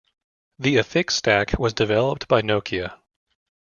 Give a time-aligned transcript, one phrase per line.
[0.57, 2.97] The Affix stack was developed by Nokia.